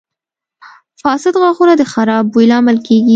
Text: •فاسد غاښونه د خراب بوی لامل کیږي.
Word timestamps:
•فاسد 1.01 1.33
غاښونه 1.41 1.73
د 1.77 1.83
خراب 1.93 2.23
بوی 2.33 2.45
لامل 2.51 2.77
کیږي. 2.87 3.09